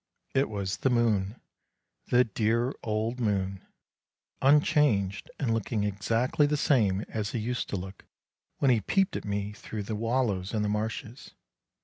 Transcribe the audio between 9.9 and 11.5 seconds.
wallows in the marshes.